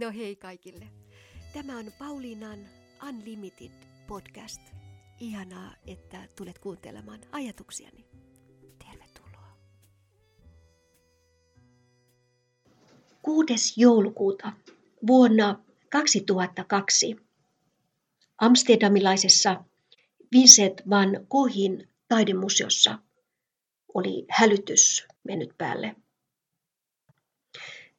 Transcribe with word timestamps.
No 0.00 0.12
hei 0.16 0.36
kaikille. 0.36 0.88
Tämä 1.52 1.78
on 1.78 1.92
Pauliinan 1.98 2.58
Unlimited 3.08 3.70
podcast. 4.06 4.60
Ihanaa, 5.20 5.74
että 5.86 6.28
tulet 6.36 6.58
kuuntelemaan 6.58 7.20
ajatuksiani. 7.32 8.06
Tervetuloa. 8.78 9.56
6. 13.22 13.80
joulukuuta 13.80 14.52
vuonna 15.06 15.64
2002 15.90 17.16
Amsterdamilaisessa 18.38 19.64
Vincent 20.32 20.82
van 20.90 21.26
Goghin 21.30 21.88
taidemuseossa 22.08 22.98
oli 23.94 24.26
hälytys 24.30 25.06
mennyt 25.24 25.50
päälle. 25.58 25.96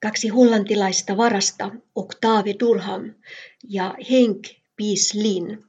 Kaksi 0.01 0.27
hollantilaista 0.27 1.17
varasta, 1.17 1.71
Octave 1.95 2.55
Durham 2.59 3.13
ja 3.69 3.95
Henk 4.09 4.47
Pieslin, 4.75 5.65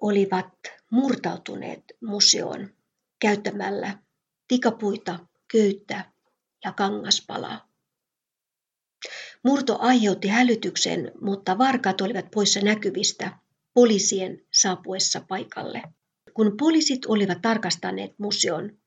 olivat 0.00 0.52
murtautuneet 0.90 1.84
museoon 2.00 2.74
käyttämällä 3.18 3.98
tikapuita, 4.48 5.18
köyttä 5.52 6.12
ja 6.64 6.72
kangaspalaa. 6.72 7.68
Murto 9.42 9.78
aiheutti 9.80 10.28
hälytyksen, 10.28 11.12
mutta 11.20 11.58
varkaat 11.58 12.00
olivat 12.00 12.30
poissa 12.30 12.60
näkyvistä 12.60 13.38
poliisien 13.74 14.42
saapuessa 14.52 15.20
paikalle. 15.28 15.82
Kun 16.34 16.56
poliisit 16.56 17.06
olivat 17.06 17.42
tarkastaneet 17.42 18.18
museon 18.18 18.78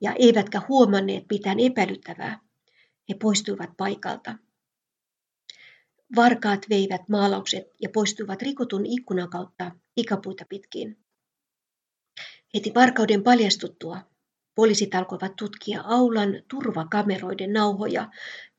ja 0.00 0.14
eivätkä 0.18 0.62
huomanneet 0.68 1.24
mitään 1.30 1.60
epäilyttävää, 1.60 2.43
he 3.08 3.14
poistuivat 3.14 3.70
paikalta. 3.76 4.38
Varkaat 6.16 6.66
veivät 6.70 7.08
maalaukset 7.08 7.66
ja 7.80 7.88
poistuivat 7.88 8.42
rikotun 8.42 8.86
ikkunan 8.86 9.30
kautta 9.30 9.70
ikapuita 9.96 10.44
pitkin. 10.48 10.98
Heti 12.54 12.74
varkauden 12.74 13.22
paljastuttua 13.22 13.98
poliisit 14.54 14.94
alkoivat 14.94 15.36
tutkia 15.36 15.82
aulan 15.84 16.42
turvakameroiden 16.48 17.52
nauhoja 17.52 18.10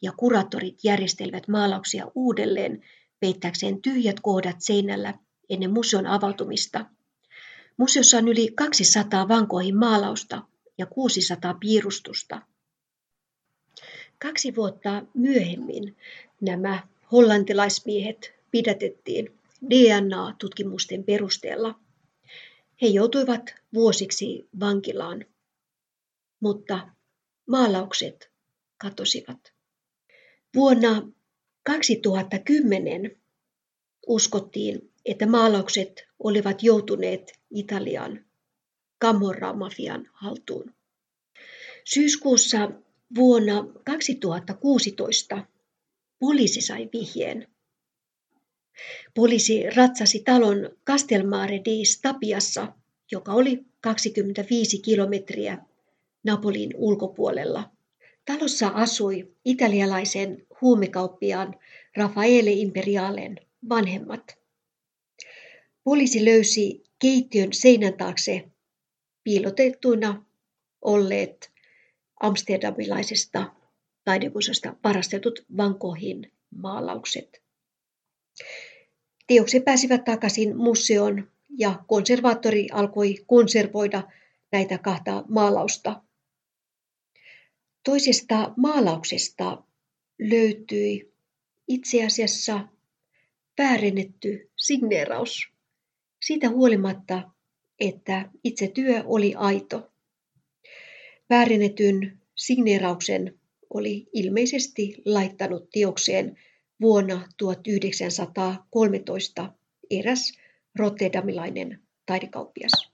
ja 0.01 0.11
kuraattorit 0.11 0.83
järjestelivät 0.83 1.47
maalauksia 1.47 2.11
uudelleen 2.15 2.83
peittääkseen 3.19 3.81
tyhjät 3.81 4.19
kohdat 4.19 4.55
seinällä 4.59 5.13
ennen 5.49 5.73
museon 5.73 6.07
avautumista. 6.07 6.85
Museossa 7.77 8.17
on 8.17 8.27
yli 8.27 8.51
200 8.55 9.27
vankoihin 9.27 9.77
maalausta 9.77 10.41
ja 10.77 10.85
600 10.85 11.53
piirustusta. 11.53 12.41
Kaksi 14.21 14.55
vuotta 14.55 15.05
myöhemmin 15.13 15.97
nämä 16.41 16.87
hollantilaismiehet 17.11 18.33
pidätettiin 18.51 19.39
DNA-tutkimusten 19.69 21.03
perusteella. 21.03 21.79
He 22.81 22.87
joutuivat 22.87 23.55
vuosiksi 23.73 24.49
vankilaan, 24.59 25.25
mutta 26.39 26.89
maalaukset 27.47 28.31
katosivat. 28.77 29.53
Vuonna 30.55 31.07
2010 31.63 33.17
uskottiin, 34.07 34.91
että 35.05 35.27
maalaukset 35.27 36.07
olivat 36.23 36.63
joutuneet 36.63 37.39
Italian 37.49 38.25
Camorra-mafian 39.03 40.09
haltuun. 40.13 40.73
Syyskuussa 41.83 42.71
Vuonna 43.15 43.65
2016 43.85 45.45
poliisi 46.19 46.61
sai 46.61 46.89
vihjeen. 46.93 47.47
Poliisi 49.13 49.69
ratsasi 49.69 50.19
talon 50.19 50.69
Castelmare 50.87 51.61
di 51.65 51.85
Stapiassa, 51.85 52.73
joka 53.11 53.31
oli 53.33 53.65
25 53.81 54.79
kilometriä 54.79 55.57
Napolin 56.23 56.69
ulkopuolella. 56.75 57.71
Talossa 58.25 58.67
asui 58.67 59.35
italialaisen 59.45 60.45
huumekauppiaan 60.61 61.59
Raffaele 61.97 62.51
Imperialen 62.51 63.39
vanhemmat. 63.69 64.37
Poliisi 65.83 66.25
löysi 66.25 66.83
keittiön 66.99 67.53
seinän 67.53 67.93
taakse 67.93 68.51
piilotettuina 69.23 70.25
olleet 70.81 71.54
amsterdamilaisesta 72.19 73.53
taidemuseosta 74.03 74.75
varastetut 74.83 75.45
Van 75.57 75.75
Goghin 75.79 76.31
maalaukset. 76.55 77.41
Teokset 79.27 79.65
pääsivät 79.65 80.03
takaisin 80.03 80.57
museoon 80.57 81.31
ja 81.57 81.83
konservaattori 81.87 82.67
alkoi 82.71 83.15
konservoida 83.27 84.03
näitä 84.51 84.77
kahta 84.77 85.23
maalausta. 85.29 86.01
Toisesta 87.83 88.53
maalauksesta 88.57 89.63
löytyi 90.19 91.13
itse 91.67 92.05
asiassa 92.05 92.67
väärennetty 93.57 94.51
signeeraus 94.57 95.49
siitä 96.25 96.49
huolimatta, 96.49 97.31
että 97.79 98.29
itse 98.43 98.67
työ 98.67 99.03
oli 99.05 99.33
aito. 99.37 99.91
Väärennetyn 101.29 102.21
signeerauksen 102.35 103.39
oli 103.69 104.09
ilmeisesti 104.13 104.95
laittanut 105.05 105.69
teokseen 105.69 106.39
vuonna 106.81 107.27
1913 107.37 109.53
eräs 109.89 110.33
rotterdamilainen 110.75 111.79
taidekauppias. 112.05 112.91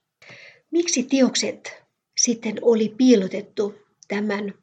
Miksi 0.72 1.04
teokset 1.04 1.84
sitten 2.18 2.56
oli 2.62 2.94
piilotettu 2.98 3.76
tämän 4.08 4.54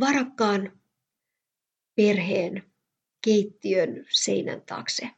varakkaan 0.00 0.80
perheen 1.94 2.62
keittiön 3.24 4.06
seinän 4.08 4.62
taakse? 4.66 5.10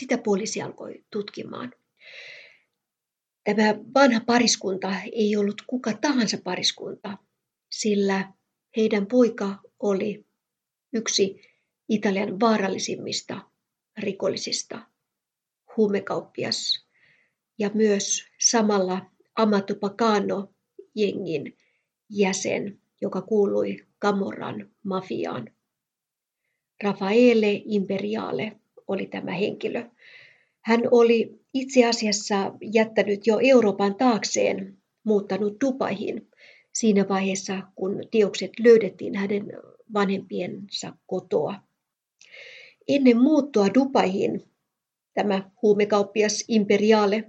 Sitä 0.00 0.18
poliisi 0.18 0.62
alkoi 0.62 1.04
tutkimaan. 1.10 1.72
Tämä 3.48 3.74
vanha 3.94 4.20
pariskunta 4.26 4.94
ei 5.12 5.36
ollut 5.36 5.62
kuka 5.66 5.92
tahansa 5.92 6.38
pariskunta, 6.44 7.18
sillä 7.70 8.32
heidän 8.76 9.06
poika 9.06 9.58
oli 9.78 10.26
yksi 10.92 11.40
Italian 11.88 12.40
vaarallisimmista 12.40 13.40
rikollisista, 13.98 14.86
huumekauppias 15.76 16.86
ja 17.58 17.70
myös 17.74 18.24
samalla 18.40 19.10
Amato 19.34 19.74
Pagano 19.74 20.54
jengin 20.94 21.56
jäsen, 22.10 22.80
joka 23.00 23.22
kuului 23.22 23.86
Camorran 24.00 24.70
mafiaan. 24.84 25.50
Raffaele 26.82 27.62
Imperiale 27.64 28.56
oli 28.88 29.06
tämä 29.06 29.32
henkilö. 29.32 29.90
Hän 30.68 30.80
oli 30.90 31.40
itse 31.54 31.84
asiassa 31.84 32.54
jättänyt 32.72 33.26
jo 33.26 33.38
Euroopan 33.42 33.94
taakseen, 33.94 34.78
muuttanut 35.04 35.56
Dubaihin 35.64 36.28
siinä 36.72 37.08
vaiheessa, 37.08 37.62
kun 37.74 38.02
teokset 38.10 38.50
löydettiin 38.58 39.16
hänen 39.16 39.52
vanhempiensa 39.94 40.96
kotoa. 41.06 41.54
Ennen 42.88 43.18
muuttoa 43.18 43.74
Dubaihin 43.74 44.42
tämä 45.14 45.50
huumekauppias 45.62 46.44
Imperiale 46.48 47.24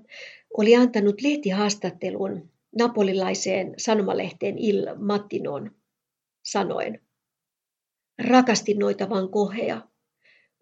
oli 0.57 0.75
antanut 0.75 1.21
lehtihaastattelun 1.21 2.49
napolilaiseen 2.77 3.73
sanomalehteen 3.77 4.57
Il 4.57 4.95
Mattinoon 4.95 5.71
sanoen, 6.45 7.01
rakastin 8.27 8.79
noita 8.79 9.09
van 9.09 9.29
koheja. 9.29 9.87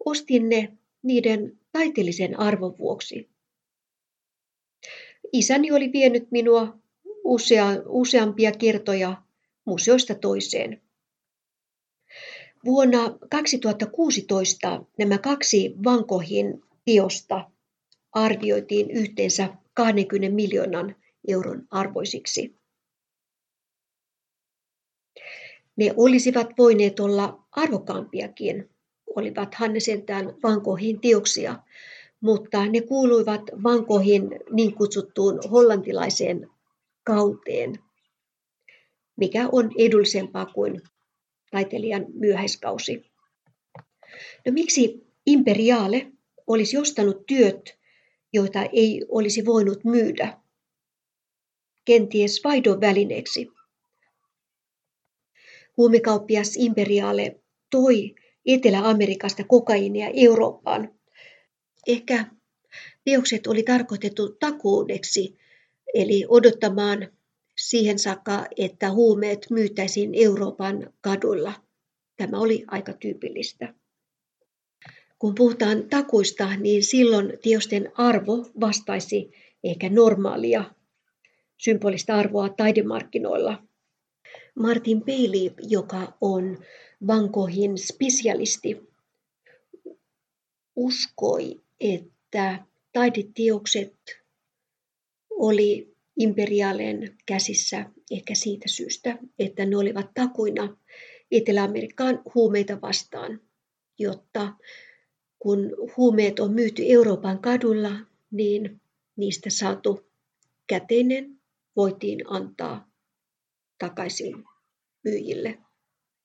Ostin 0.04 0.48
ne 0.48 0.78
niiden 1.02 1.58
taiteellisen 1.78 2.40
arvon 2.40 2.78
vuoksi. 2.78 3.30
Isäni 5.32 5.72
oli 5.72 5.92
vienyt 5.92 6.30
minua 6.30 6.78
usea, 7.24 7.66
useampia 7.86 8.52
kertoja 8.52 9.22
museoista 9.64 10.14
toiseen. 10.14 10.82
Vuonna 12.64 13.18
2016 13.30 14.84
nämä 14.98 15.18
kaksi 15.18 15.74
vankohin 15.84 16.62
teosta 16.84 17.50
arvioitiin 18.12 18.90
yhteensä 18.90 19.48
20 19.74 20.34
miljoonan 20.34 20.96
euron 21.28 21.66
arvoisiksi. 21.70 22.54
Ne 25.76 25.94
olisivat 25.96 26.48
voineet 26.58 27.00
olla 27.00 27.46
arvokkaampiakin, 27.50 28.70
olivat 29.16 29.54
Hannesentään 29.54 30.34
vankohin 30.42 31.00
teoksia, 31.00 31.62
mutta 32.20 32.66
ne 32.66 32.80
kuuluivat 32.80 33.42
vankohin 33.62 34.22
niin 34.50 34.74
kutsuttuun 34.74 35.40
hollantilaiseen 35.50 36.48
kauteen, 37.04 37.78
mikä 39.16 39.48
on 39.52 39.70
edullisempaa 39.78 40.46
kuin 40.46 40.82
taiteilijan 41.50 42.06
myöhäiskausi. 42.12 43.10
No 44.46 44.52
miksi 44.52 45.06
imperiaale 45.26 46.12
olisi 46.46 46.76
ostanut 46.76 47.26
työt, 47.26 47.78
joita 48.32 48.62
ei 48.62 49.04
olisi 49.08 49.44
voinut 49.44 49.84
myydä? 49.84 50.38
Kenties 51.84 52.40
vaihdon 52.44 52.80
välineeksi. 52.80 53.48
Huumekauppias 55.76 56.56
imperiaale 56.56 57.40
toi 57.70 58.14
Etelä-Amerikasta 58.48 59.44
kokaiinia 59.44 60.10
Eurooppaan. 60.14 60.94
Ehkä 61.86 62.24
teokset 63.04 63.46
oli 63.46 63.62
tarkoitettu 63.62 64.28
takuudeksi, 64.28 65.38
eli 65.94 66.24
odottamaan 66.28 67.08
siihen 67.58 67.98
saakka, 67.98 68.46
että 68.56 68.90
huumeet 68.90 69.46
myytäisiin 69.50 70.10
Euroopan 70.14 70.92
kadulla. 71.00 71.52
Tämä 72.16 72.40
oli 72.40 72.64
aika 72.66 72.92
tyypillistä. 72.92 73.74
Kun 75.18 75.34
puhutaan 75.34 75.88
takuista, 75.90 76.56
niin 76.56 76.82
silloin 76.82 77.32
teosten 77.42 77.92
arvo 77.94 78.46
vastaisi 78.60 79.30
ehkä 79.64 79.88
normaalia 79.88 80.64
symbolista 81.58 82.14
arvoa 82.14 82.48
taidemarkkinoilla. 82.48 83.67
Martin 84.58 85.02
Peili, 85.02 85.54
joka 85.62 86.16
on 86.20 86.58
vankohin 87.06 87.78
spesialisti, 87.78 88.88
uskoi, 90.76 91.60
että 91.80 92.64
taideteokset 92.92 93.96
oli 95.30 95.96
imperiaalen 96.16 97.16
käsissä 97.26 97.90
ehkä 98.10 98.34
siitä 98.34 98.68
syystä, 98.68 99.18
että 99.38 99.66
ne 99.66 99.76
olivat 99.76 100.10
takuina 100.14 100.76
Etelä-Amerikkaan 101.30 102.22
huumeita 102.34 102.80
vastaan, 102.80 103.40
jotta 103.98 104.52
kun 105.38 105.70
huumeet 105.96 106.40
on 106.40 106.52
myyty 106.52 106.82
Euroopan 106.86 107.38
kadulla, 107.38 107.90
niin 108.30 108.80
niistä 109.16 109.50
saatu 109.50 110.06
käteinen 110.66 111.40
voitiin 111.76 112.20
antaa 112.26 112.88
takaisin 113.78 114.44
myyjille 115.04 115.58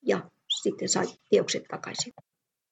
ja 0.02 0.30
sitten 0.62 0.88
sai 0.88 1.06
teokset 1.30 1.64
takaisin. 1.70 2.12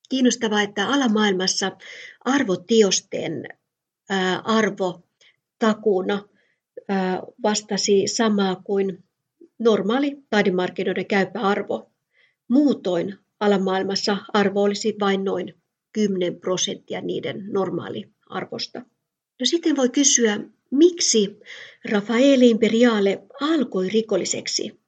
Kiinnostavaa, 0.08 0.62
että 0.62 0.88
alamaailmassa 0.88 1.76
arvotiosten 2.25 3.49
arvo 4.44 5.02
takuuna 5.58 6.29
vastasi 7.43 8.06
samaa 8.06 8.56
kuin 8.56 9.05
normaali 9.58 10.17
taidemarkkinoiden 10.31 11.06
käypä 11.06 11.40
arvo. 11.40 11.93
Muutoin 12.49 13.19
alamaailmassa 13.40 14.17
arvo 14.32 14.62
olisi 14.62 14.96
vain 15.00 15.25
noin 15.25 15.55
10 15.93 16.40
prosenttia 16.40 17.00
niiden 17.00 17.44
normaaliarvosta. 17.52 18.79
No 19.40 19.44
sitten 19.44 19.76
voi 19.76 19.88
kysyä, 19.88 20.40
miksi 20.72 21.38
Rafael 21.90 22.42
Imperiale 22.42 23.22
alkoi 23.40 23.88
rikolliseksi? 23.88 24.80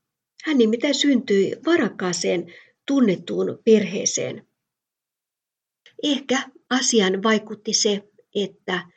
Hän 0.45 0.59
nimittäin 0.59 0.95
syntyi 0.95 1.57
varakkaaseen 1.67 2.55
tunnettuun 2.87 3.59
perheeseen. 3.65 4.47
Ehkä 6.03 6.51
asian 6.71 7.23
vaikutti 7.23 7.73
se, 7.73 8.03
että 8.35 8.91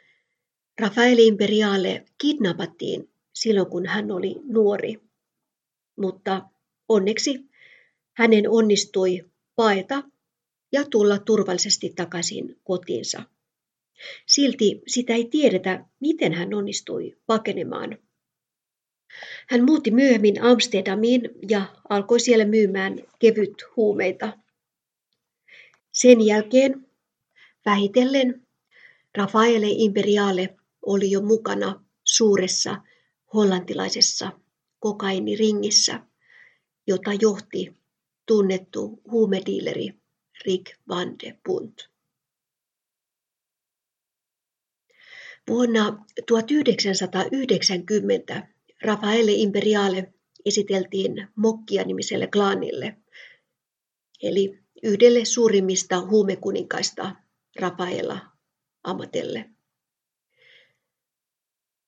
Rafael 0.79 1.17
Imperiale 1.17 2.05
kidnappattiin 2.17 3.09
silloin, 3.33 3.69
kun 3.69 3.85
hän 3.85 4.11
oli 4.11 4.35
nuori, 4.43 4.99
mutta 5.95 6.41
onneksi 6.89 7.45
hänen 8.13 8.49
onnistui 8.49 9.25
paeta 9.55 10.03
ja 10.71 10.85
tulla 10.85 11.19
turvallisesti 11.19 11.93
takaisin 11.95 12.59
kotiinsa. 12.63 13.23
Silti 14.25 14.81
sitä 14.87 15.13
ei 15.13 15.25
tiedetä, 15.25 15.85
miten 15.99 16.33
hän 16.33 16.53
onnistui 16.53 17.17
pakenemaan. 17.25 17.97
Hän 19.49 19.65
muutti 19.65 19.91
myöhemmin 19.91 20.41
Amsterdamiin 20.41 21.21
ja 21.49 21.75
alkoi 21.89 22.19
siellä 22.19 22.45
myymään 22.45 23.03
kevyt 23.19 23.63
huumeita. 23.75 24.37
Sen 25.91 26.25
jälkeen 26.25 26.87
vähitellen 27.65 28.47
Rafaele 29.17 29.67
Imperiale 29.69 30.55
oli 30.85 31.11
jo 31.11 31.21
mukana 31.21 31.85
suuressa 32.03 32.81
hollantilaisessa 33.33 34.31
kokainiringissä, 34.79 35.99
jota 36.87 37.11
johti 37.21 37.75
tunnettu 38.25 39.01
huumediileri 39.11 39.89
Rick 40.45 40.75
van 40.87 41.19
de 41.19 41.39
Punt. 41.45 41.96
Vuonna 45.49 46.05
1990 46.27 48.47
Rafaele 48.83 49.31
Imperiale 49.31 50.13
esiteltiin 50.45 51.27
Mokkia-nimiselle 51.35 52.27
klaanille, 52.27 52.97
eli 54.23 54.59
yhdelle 54.83 55.25
suurimmista 55.25 56.01
huumekuninkaista 56.01 57.15
Rafaela 57.59 58.19
Amatelle. 58.83 59.49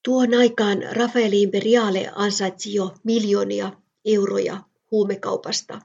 Tuon 0.04 0.34
aikaan 0.34 0.78
Rafael 0.92 1.34
Imperiale 1.34 2.12
ansaitsi 2.16 2.74
jo 2.74 2.96
miljoonia 3.04 3.74
euroja 4.06 4.64
huumekaupasta. 4.92 5.82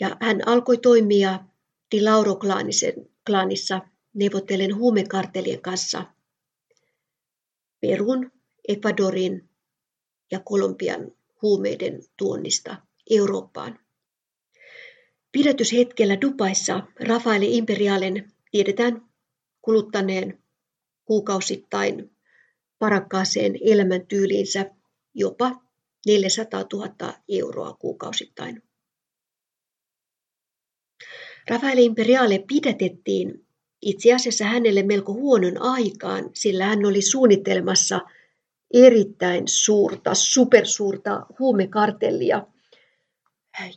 Ja 0.00 0.16
hän 0.20 0.48
alkoi 0.48 0.78
toimia 0.78 1.38
Di 1.90 2.02
Lauro-klaanissa 2.02 3.80
neuvotellen 4.18 4.76
huumekartelien 4.76 5.62
kanssa 5.62 6.04
Perun, 7.80 8.32
Ecuadorin 8.68 9.48
ja 10.30 10.40
Kolumbian 10.40 11.12
huumeiden 11.42 12.02
tuonnista 12.16 12.76
Eurooppaan. 13.10 13.78
Pidätyshetkellä 15.32 16.20
Dubaissa 16.20 16.82
Rafael 17.00 17.42
Imperialen 17.42 18.32
tiedetään 18.50 19.08
kuluttaneen 19.62 20.42
kuukausittain 21.04 22.10
parakkaaseen 22.78 23.58
elämäntyyliinsä 23.60 24.70
jopa 25.14 25.62
400 26.06 26.64
000 26.72 27.14
euroa 27.28 27.72
kuukausittain. 27.72 28.62
Rafael 31.48 31.78
Imperiale 31.78 32.44
pidätettiin 32.48 33.47
itse 33.82 34.14
asiassa 34.14 34.44
hänelle 34.44 34.82
melko 34.82 35.12
huonon 35.12 35.62
aikaan, 35.62 36.30
sillä 36.34 36.66
hän 36.66 36.86
oli 36.86 37.02
suunnitelmassa 37.02 38.00
erittäin 38.74 39.48
suurta, 39.48 40.14
supersuurta 40.14 41.26
huumekartellia, 41.38 42.46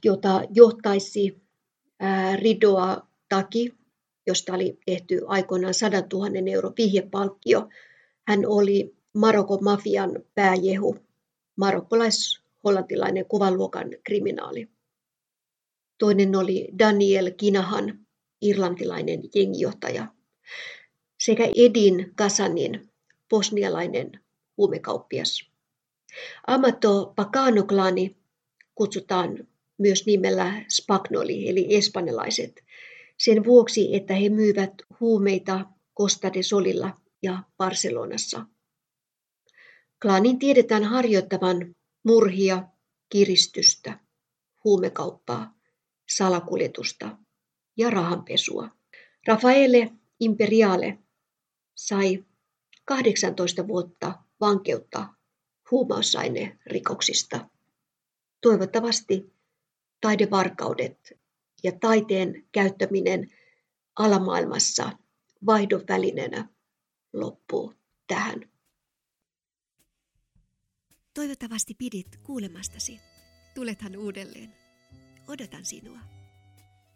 jota 0.04 0.42
johtaisi 0.50 1.42
Ridoa 2.36 3.08
Taki, 3.30 3.74
josta 4.28 4.54
oli 4.54 4.80
tehty 4.86 5.22
aikoinaan 5.28 5.74
100 5.74 6.04
000 6.14 6.28
euro 6.52 6.72
vihjepalkkio. 6.78 7.70
Hän 8.28 8.40
oli 8.46 8.96
Marokon 9.14 9.64
mafian 9.64 10.24
pääjehu, 10.36 10.98
marokkolais-hollantilainen 11.56 13.26
kuvaluokan 13.26 13.90
kriminaali. 14.04 14.70
Toinen 15.98 16.36
oli 16.36 16.68
Daniel 16.80 17.32
Kinahan, 17.38 18.00
irlantilainen 18.42 19.22
jengijohtaja, 19.36 20.08
sekä 21.20 21.44
Edin 21.56 22.12
Kasanin, 22.16 22.90
bosnialainen 23.30 24.12
huumekauppias. 24.58 25.52
Amato 26.48 27.14
Pagano-klaani 27.16 28.18
kutsutaan 28.76 29.48
myös 29.78 30.06
nimellä 30.06 30.66
Spagnoli 30.70 31.50
eli 31.50 31.76
espanjalaiset, 31.76 32.64
sen 33.18 33.46
vuoksi, 33.46 33.96
että 33.96 34.16
he 34.16 34.30
myyvät 34.30 34.74
huumeita 35.00 35.66
Costa 35.98 36.34
de 36.34 36.44
Solilla 36.44 37.02
ja 37.22 37.44
Barcelonassa. 37.58 38.46
Klaanin 40.02 40.40
tiedetään 40.40 40.84
harjoittavan 40.84 41.76
murhia, 42.04 42.64
kiristystä, 43.10 44.00
huumekauppaa, 44.64 45.54
salakuljetusta 46.10 47.18
ja 47.82 47.90
rahanpesua. 47.90 48.70
Rafaele 49.28 49.92
Imperiale 50.20 50.98
sai 51.76 52.26
18 52.86 53.68
vuotta 53.68 54.14
vankeutta 54.42 55.08
rikoksista. 56.66 57.50
Toivottavasti 58.42 59.34
taidevarkaudet 60.02 61.20
ja 61.64 61.72
taiteen 61.72 62.48
käyttäminen 62.52 63.32
alamaailmassa 63.96 64.92
vaihdon 65.46 65.84
välineenä 65.90 66.50
loppuu 67.14 67.74
tähän. 68.08 68.52
Toivottavasti 71.14 71.74
pidit 71.78 72.08
kuulemastasi. 72.24 73.00
Tulethan 73.56 73.98
uudelleen. 73.98 74.54
Odotan 75.28 75.66
sinua. 75.66 76.00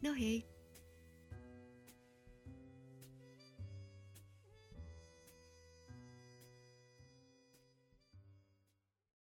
No 0.04 0.14
hei. 0.14 0.55